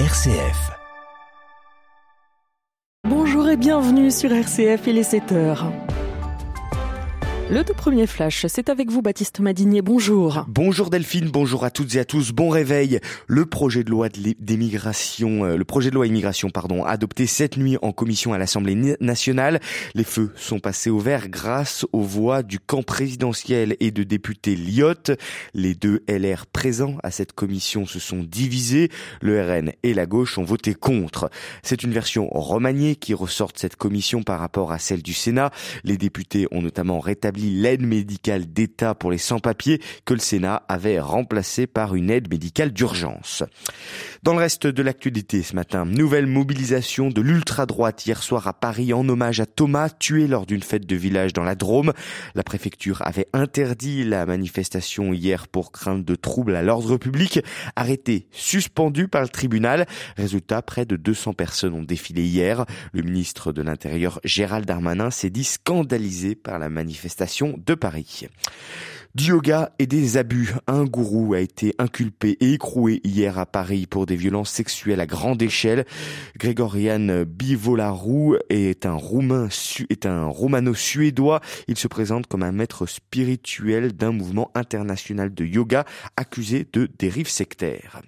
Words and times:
RCF. 0.00 0.72
Bonjour 3.08 3.48
et 3.48 3.56
bienvenue 3.56 4.10
sur 4.10 4.32
RCF, 4.32 4.88
il 4.88 4.98
est 4.98 5.04
7 5.04 5.30
heures. 5.30 5.72
Le 7.50 7.62
tout 7.62 7.74
premier 7.74 8.06
flash, 8.06 8.46
c'est 8.48 8.70
avec 8.70 8.90
vous 8.90 9.02
Baptiste 9.02 9.38
Madinier, 9.38 9.82
bonjour. 9.82 10.46
Bonjour 10.48 10.88
Delphine, 10.88 11.28
bonjour 11.28 11.64
à 11.64 11.70
toutes 11.70 11.94
et 11.94 11.98
à 11.98 12.06
tous, 12.06 12.32
bon 12.32 12.48
réveil. 12.48 13.00
Le 13.26 13.44
projet 13.44 13.84
de 13.84 13.90
loi 13.90 14.08
d'immigration, 14.08 15.44
euh, 15.44 15.56
le 15.56 15.64
projet 15.66 15.90
de 15.90 15.94
loi 15.94 16.06
immigration, 16.06 16.48
pardon, 16.48 16.84
adopté 16.84 17.26
cette 17.26 17.58
nuit 17.58 17.76
en 17.82 17.92
commission 17.92 18.32
à 18.32 18.38
l'Assemblée 18.38 18.96
nationale. 18.98 19.60
Les 19.94 20.04
feux 20.04 20.32
sont 20.36 20.58
passés 20.58 20.88
au 20.88 20.98
vert 20.98 21.28
grâce 21.28 21.84
aux 21.92 22.00
voix 22.00 22.42
du 22.42 22.58
camp 22.58 22.82
présidentiel 22.82 23.76
et 23.78 23.90
de 23.90 24.04
députés 24.04 24.56
Lyotte. 24.56 25.10
Les 25.52 25.74
deux 25.74 26.02
LR 26.08 26.46
présents 26.46 26.96
à 27.02 27.10
cette 27.10 27.34
commission 27.34 27.84
se 27.84 27.98
sont 27.98 28.22
divisés. 28.22 28.90
Le 29.20 29.42
RN 29.42 29.72
et 29.82 29.92
la 29.92 30.06
gauche 30.06 30.38
ont 30.38 30.44
voté 30.44 30.72
contre. 30.72 31.28
C'est 31.62 31.82
une 31.82 31.92
version 31.92 32.26
remaniée 32.30 32.96
qui 32.96 33.12
ressort 33.12 33.52
de 33.52 33.58
cette 33.58 33.76
commission 33.76 34.22
par 34.22 34.40
rapport 34.40 34.72
à 34.72 34.78
celle 34.78 35.02
du 35.02 35.12
Sénat. 35.12 35.50
Les 35.84 35.98
députés 35.98 36.46
ont 36.50 36.62
notamment 36.62 37.00
rétabli 37.00 37.33
l'aide 37.36 37.82
médicale 37.82 38.46
d'État 38.46 38.94
pour 38.94 39.10
les 39.10 39.18
sans-papiers 39.18 39.80
que 40.04 40.14
le 40.14 40.20
Sénat 40.20 40.62
avait 40.68 41.00
remplacé 41.00 41.66
par 41.66 41.94
une 41.94 42.10
aide 42.10 42.30
médicale 42.30 42.72
d'urgence. 42.72 43.42
Dans 44.22 44.32
le 44.32 44.38
reste 44.38 44.66
de 44.66 44.82
l'actualité 44.82 45.42
ce 45.42 45.54
matin, 45.54 45.84
nouvelle 45.84 46.26
mobilisation 46.26 47.08
de 47.10 47.20
l'ultra-droite 47.20 48.06
hier 48.06 48.22
soir 48.22 48.46
à 48.46 48.52
Paris 48.52 48.92
en 48.92 49.06
hommage 49.08 49.40
à 49.40 49.46
Thomas, 49.46 49.90
tué 49.90 50.26
lors 50.26 50.46
d'une 50.46 50.62
fête 50.62 50.86
de 50.86 50.96
village 50.96 51.32
dans 51.32 51.44
la 51.44 51.54
Drôme. 51.54 51.92
La 52.34 52.42
préfecture 52.42 53.02
avait 53.04 53.28
interdit 53.32 54.04
la 54.04 54.26
manifestation 54.26 55.12
hier 55.12 55.48
pour 55.48 55.72
crainte 55.72 56.04
de 56.04 56.14
troubles 56.14 56.56
à 56.56 56.62
l'ordre 56.62 56.96
public, 56.96 57.40
arrêté, 57.76 58.28
suspendu 58.30 59.08
par 59.08 59.22
le 59.22 59.28
tribunal. 59.28 59.86
Résultat, 60.16 60.62
près 60.62 60.86
de 60.86 60.96
200 60.96 61.34
personnes 61.34 61.74
ont 61.74 61.82
défilé 61.82 62.22
hier. 62.22 62.64
Le 62.92 63.02
ministre 63.02 63.52
de 63.52 63.62
l'Intérieur 63.62 64.20
Gérald 64.24 64.66
Darmanin 64.66 65.10
s'est 65.10 65.30
dit 65.30 65.44
scandalisé 65.44 66.34
par 66.34 66.58
la 66.58 66.68
manifestation 66.68 67.23
de 67.26 67.74
Paris. 67.74 68.26
Du 69.14 69.30
yoga 69.30 69.70
et 69.78 69.86
des 69.86 70.16
abus. 70.16 70.52
Un 70.66 70.84
gourou 70.84 71.34
a 71.34 71.40
été 71.40 71.74
inculpé 71.78 72.36
et 72.40 72.52
écroué 72.54 73.00
hier 73.04 73.38
à 73.38 73.46
Paris 73.46 73.86
pour 73.86 74.06
des 74.06 74.16
violences 74.16 74.50
sexuelles 74.50 75.00
à 75.00 75.06
grande 75.06 75.40
échelle. 75.40 75.86
Grégorian 76.36 77.24
Bivolarou 77.24 78.36
est 78.50 78.86
un 78.86 78.94
roumain, 78.94 79.48
est 79.88 80.06
un 80.06 80.26
romano-suédois. 80.26 81.40
Il 81.68 81.78
se 81.78 81.86
présente 81.86 82.26
comme 82.26 82.42
un 82.42 82.52
maître 82.52 82.86
spirituel 82.86 83.92
d'un 83.92 84.10
mouvement 84.10 84.50
international 84.54 85.32
de 85.32 85.44
yoga 85.44 85.84
accusé 86.16 86.66
de 86.72 86.90
dérives 86.98 87.30
sectaires. 87.30 88.02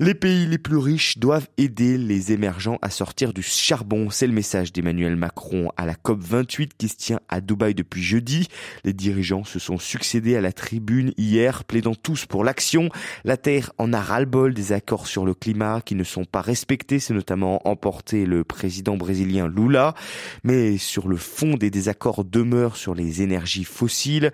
Les 0.00 0.14
pays 0.14 0.46
les 0.46 0.58
plus 0.58 0.76
riches 0.76 1.18
doivent 1.18 1.48
aider 1.58 1.98
les 1.98 2.30
émergents 2.30 2.78
à 2.82 2.88
sortir 2.88 3.32
du 3.32 3.42
charbon. 3.42 4.10
C'est 4.10 4.28
le 4.28 4.32
message 4.32 4.72
d'Emmanuel 4.72 5.16
Macron 5.16 5.72
à 5.76 5.86
la 5.86 5.96
COP 5.96 6.20
28 6.20 6.74
qui 6.78 6.86
se 6.86 6.94
tient 6.94 7.18
à 7.28 7.40
Dubaï 7.40 7.74
depuis 7.74 8.00
jeudi. 8.00 8.46
Les 8.84 8.92
dirigeants 8.92 9.42
se 9.42 9.58
sont 9.58 9.76
succédés 9.76 10.36
à 10.36 10.40
la 10.40 10.52
tribune 10.52 11.14
hier, 11.16 11.64
plaidant 11.64 11.96
tous 11.96 12.26
pour 12.26 12.44
l'action. 12.44 12.90
La 13.24 13.36
Terre 13.36 13.72
en 13.76 13.92
a 13.92 14.00
ras-le-bol 14.00 14.54
des 14.54 14.70
accords 14.70 15.08
sur 15.08 15.26
le 15.26 15.34
climat 15.34 15.80
qui 15.80 15.96
ne 15.96 16.04
sont 16.04 16.24
pas 16.24 16.42
respectés. 16.42 17.00
C'est 17.00 17.12
notamment 17.12 17.66
emporté 17.66 18.24
le 18.24 18.44
président 18.44 18.96
brésilien 18.96 19.48
Lula. 19.48 19.94
Mais 20.44 20.78
sur 20.78 21.08
le 21.08 21.16
fond 21.16 21.54
des 21.54 21.70
désaccords 21.70 22.24
demeurent 22.24 22.76
sur 22.76 22.94
les 22.94 23.22
énergies 23.22 23.64
fossiles. 23.64 24.30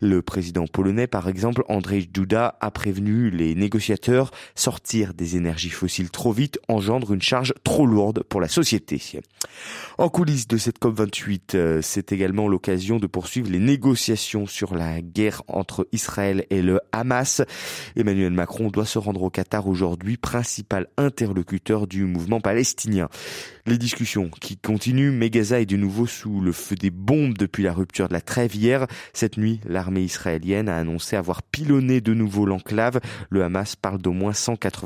Le 0.00 0.22
président 0.22 0.66
polonais, 0.66 1.06
par 1.06 1.28
exemple, 1.28 1.62
Andrzej 1.68 2.10
Duda, 2.10 2.56
a 2.60 2.72
prévenu 2.72 3.30
les 3.30 3.54
négociateurs 3.54 4.32
sortir 4.56 5.03
des 5.12 5.36
énergies 5.36 5.70
fossiles 5.70 6.10
trop 6.10 6.32
vite 6.32 6.58
engendre 6.68 7.12
une 7.12 7.22
charge 7.22 7.52
trop 7.64 7.86
lourde 7.86 8.22
pour 8.22 8.40
la 8.40 8.48
société. 8.48 9.00
En 9.98 10.08
coulisses 10.08 10.48
de 10.48 10.56
cette 10.56 10.80
COP28, 10.80 11.40
euh, 11.54 11.80
c'est 11.82 12.12
également 12.12 12.48
l'occasion 12.48 12.98
de 12.98 13.06
poursuivre 13.06 13.50
les 13.50 13.58
négociations 13.58 14.46
sur 14.46 14.74
la 14.74 15.00
guerre 15.00 15.42
entre 15.48 15.86
Israël 15.92 16.46
et 16.50 16.62
le 16.62 16.80
Hamas. 16.92 17.42
Emmanuel 17.96 18.32
Macron 18.32 18.68
doit 18.68 18.86
se 18.86 18.98
rendre 18.98 19.22
au 19.22 19.30
Qatar 19.30 19.68
aujourd'hui, 19.68 20.16
principal 20.16 20.88
interlocuteur 20.96 21.86
du 21.86 22.04
mouvement 22.04 22.40
palestinien. 22.40 23.08
Les 23.66 23.78
discussions 23.78 24.30
qui 24.40 24.58
continuent, 24.58 25.12
mais 25.12 25.30
Gaza 25.30 25.60
est 25.60 25.66
de 25.66 25.76
nouveau 25.76 26.06
sous 26.06 26.40
le 26.40 26.52
feu 26.52 26.74
des 26.74 26.90
bombes 26.90 27.38
depuis 27.38 27.62
la 27.62 27.72
rupture 27.72 28.08
de 28.08 28.12
la 28.12 28.20
trêve 28.20 28.54
hier. 28.54 28.86
Cette 29.12 29.38
nuit, 29.38 29.60
l'armée 29.64 30.02
israélienne 30.02 30.68
a 30.68 30.76
annoncé 30.76 31.16
avoir 31.16 31.42
pilonné 31.42 32.00
de 32.00 32.12
nouveau 32.12 32.44
l'enclave. 32.44 33.00
Le 33.30 33.42
Hamas 33.42 33.74
parle 33.76 34.02
d'au 34.02 34.12
moins 34.12 34.34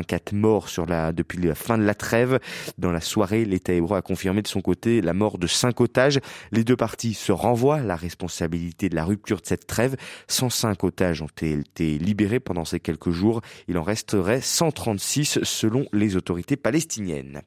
184 0.00 0.32
morts 0.32 0.68
sur 0.68 0.86
la, 0.86 1.12
depuis 1.12 1.38
la 1.38 1.54
fin 1.54 1.78
de 1.78 1.84
la 1.84 1.94
trêve. 1.94 2.38
Dans 2.78 2.92
la 2.92 3.00
soirée, 3.00 3.44
l'État 3.44 3.72
hébreu 3.72 3.96
a 3.96 4.02
confirmé 4.02 4.42
de 4.42 4.48
son 4.48 4.60
côté 4.60 5.00
la 5.00 5.12
mort 5.12 5.38
de 5.38 5.46
cinq 5.46 5.80
otages. 5.80 6.20
Les 6.52 6.64
deux 6.64 6.76
parties 6.76 7.14
se 7.14 7.32
renvoient 7.32 7.80
la 7.80 7.96
responsabilité 7.96 8.88
de 8.88 8.94
la 8.94 9.04
rupture 9.04 9.40
de 9.40 9.46
cette 9.46 9.66
trêve. 9.66 9.96
105 10.28 10.82
otages 10.84 11.22
ont 11.22 11.26
été 11.26 11.98
libérés 11.98 12.40
pendant 12.40 12.64
ces 12.64 12.80
quelques 12.80 13.10
jours. 13.10 13.40
Il 13.68 13.78
en 13.78 13.82
resterait 13.82 14.40
136 14.40 15.40
selon 15.42 15.86
les 15.92 16.16
autorités 16.16 16.56
palestiniennes. 16.56 17.42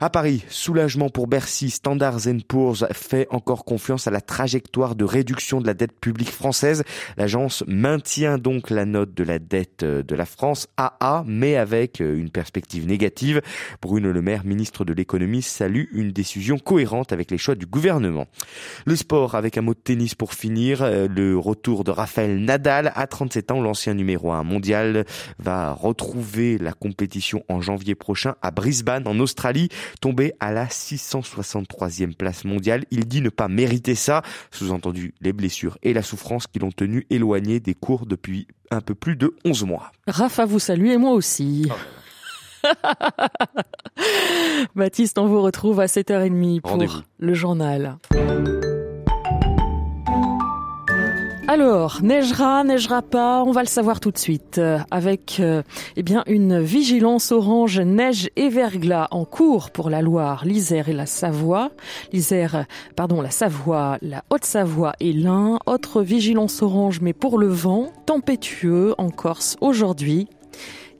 À 0.00 0.10
Paris, 0.10 0.44
soulagement 0.48 1.08
pour 1.08 1.26
Bercy, 1.26 1.70
Standard 1.70 2.18
Poor's 2.46 2.84
fait 2.92 3.26
encore 3.30 3.64
confiance 3.64 4.06
à 4.06 4.10
la 4.10 4.20
trajectoire 4.20 4.94
de 4.94 5.04
réduction 5.04 5.60
de 5.60 5.66
la 5.66 5.74
dette 5.74 5.98
publique 5.98 6.30
française. 6.30 6.84
L'agence 7.16 7.64
maintient 7.66 8.38
donc 8.38 8.70
la 8.70 8.84
note 8.84 9.14
de 9.14 9.24
la 9.24 9.38
dette 9.38 9.84
de 9.84 10.14
la 10.14 10.26
France 10.26 10.68
AA, 10.76 11.24
mais 11.26 11.56
avec 11.56 11.77
une 12.00 12.30
perspective 12.30 12.86
négative. 12.86 13.40
Bruno 13.80 14.12
Le 14.12 14.22
Maire, 14.22 14.44
ministre 14.44 14.84
de 14.84 14.92
l'économie, 14.92 15.42
salue 15.42 15.84
une 15.92 16.10
décision 16.10 16.58
cohérente 16.58 17.12
avec 17.12 17.30
les 17.30 17.38
choix 17.38 17.54
du 17.54 17.66
gouvernement. 17.66 18.26
Le 18.84 18.96
sport, 18.96 19.34
avec 19.34 19.56
un 19.56 19.62
mot 19.62 19.74
de 19.74 19.78
tennis 19.78 20.14
pour 20.14 20.34
finir, 20.34 20.84
le 20.84 21.38
retour 21.38 21.84
de 21.84 21.90
Raphaël 21.90 22.38
Nadal 22.38 22.92
à 22.94 23.06
37 23.06 23.52
ans, 23.52 23.60
l'ancien 23.60 23.94
numéro 23.94 24.32
1 24.32 24.42
mondial, 24.42 25.04
va 25.38 25.72
retrouver 25.72 26.58
la 26.58 26.72
compétition 26.72 27.44
en 27.48 27.60
janvier 27.60 27.94
prochain 27.94 28.34
à 28.42 28.50
Brisbane, 28.50 29.06
en 29.06 29.18
Australie, 29.20 29.68
tombé 30.00 30.32
à 30.40 30.52
la 30.52 30.66
663e 30.66 32.14
place 32.14 32.44
mondiale. 32.44 32.84
Il 32.90 33.06
dit 33.06 33.20
ne 33.20 33.30
pas 33.30 33.48
mériter 33.48 33.94
ça, 33.94 34.22
sous-entendu 34.50 35.14
les 35.20 35.32
blessures 35.32 35.78
et 35.82 35.92
la 35.92 36.02
souffrance 36.02 36.46
qui 36.46 36.58
l'ont 36.58 36.72
tenu 36.72 37.06
éloigné 37.10 37.60
des 37.60 37.74
cours 37.74 38.06
depuis 38.06 38.46
un 38.70 38.80
peu 38.80 38.94
plus 38.94 39.16
de 39.16 39.34
11 39.44 39.64
mois. 39.64 39.92
Rafa 40.06 40.44
vous 40.44 40.58
salue 40.58 40.88
et 40.88 40.98
moi 40.98 41.12
aussi. 41.12 41.67
Baptiste, 44.74 45.18
on 45.18 45.26
vous 45.26 45.42
retrouve 45.42 45.80
à 45.80 45.86
7h30 45.86 46.60
pour 46.60 46.78
le 47.18 47.34
journal. 47.34 47.98
Alors, 51.50 52.00
neigera, 52.02 52.62
neigera 52.62 53.00
pas, 53.00 53.42
on 53.42 53.52
va 53.52 53.62
le 53.62 53.68
savoir 53.68 54.00
tout 54.00 54.10
de 54.10 54.18
suite 54.18 54.58
euh, 54.58 54.78
avec 54.90 55.38
euh, 55.40 55.62
eh 55.96 56.02
bien 56.02 56.22
une 56.26 56.60
vigilance 56.60 57.32
orange 57.32 57.80
neige 57.80 58.28
et 58.36 58.50
verglas 58.50 59.08
en 59.12 59.24
cours 59.24 59.70
pour 59.70 59.88
la 59.88 60.02
Loire, 60.02 60.44
l'Isère 60.44 60.90
et 60.90 60.92
la 60.92 61.06
Savoie. 61.06 61.70
L'Isère, 62.12 62.66
pardon, 62.96 63.22
la 63.22 63.30
Savoie, 63.30 63.96
la 64.02 64.24
Haute-Savoie 64.28 64.92
et 65.00 65.14
l'Ain. 65.14 65.58
Autre 65.64 66.02
vigilance 66.02 66.60
orange 66.60 67.00
mais 67.00 67.14
pour 67.14 67.38
le 67.38 67.48
vent, 67.48 67.92
tempétueux 68.04 68.94
en 68.98 69.08
Corse 69.08 69.56
aujourd'hui. 69.62 70.28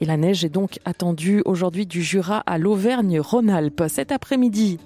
Et 0.00 0.04
la 0.04 0.16
neige 0.16 0.44
est 0.44 0.48
donc 0.48 0.78
attendue 0.84 1.42
aujourd'hui 1.44 1.86
du 1.86 2.03
Jura 2.03 2.42
à 2.47 2.59
l'Auvergne-Rhône-Alpes. 2.59 3.84
Cet 3.88 4.12
après-midi, 4.12 4.78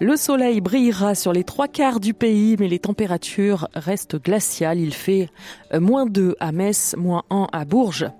le 0.00 0.16
soleil 0.16 0.60
brillera 0.60 1.14
sur 1.14 1.32
les 1.32 1.44
trois 1.44 1.68
quarts 1.68 2.00
du 2.00 2.12
pays, 2.12 2.56
mais 2.58 2.68
les 2.68 2.78
températures 2.78 3.68
restent 3.74 4.22
glaciales. 4.22 4.78
Il 4.78 4.92
fait 4.92 5.30
euh, 5.72 5.80
moins 5.80 6.04
2 6.04 6.36
à 6.38 6.52
Metz, 6.52 6.94
moins 6.98 7.22
1 7.30 7.48
à 7.52 7.64
Bourges 7.64 8.10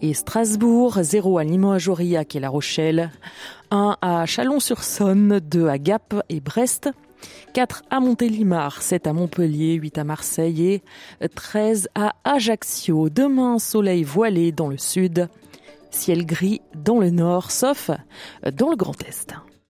et 0.00 0.14
Strasbourg, 0.14 0.98
0 1.02 1.38
à 1.38 1.44
Limoges, 1.44 1.88
Aurillac 1.88 2.34
et 2.34 2.40
La 2.40 2.48
Rochelle, 2.48 3.10
1 3.70 3.96
à 4.00 4.26
Chalon-sur-Saône, 4.26 5.40
2 5.40 5.68
à 5.68 5.78
Gap 5.78 6.14
et 6.28 6.40
Brest, 6.40 6.90
4 7.52 7.82
à 7.90 8.00
Montélimar, 8.00 8.80
7 8.80 9.06
à 9.06 9.12
Montpellier, 9.12 9.74
8 9.74 9.98
à 9.98 10.04
Marseille 10.04 10.80
et 11.20 11.28
13 11.28 11.88
à 11.94 12.14
Ajaccio. 12.24 13.10
Demain, 13.10 13.58
soleil 13.58 14.02
voilé 14.02 14.52
dans 14.52 14.68
le 14.68 14.78
sud, 14.78 15.28
ciel 15.90 16.26
gris 16.26 16.60
dans 16.74 16.98
le 16.98 17.10
nord, 17.10 17.50
sauf 17.50 17.90
dans 18.52 18.70
le 18.70 18.76
Grand 18.76 19.02
Est. 19.04 19.34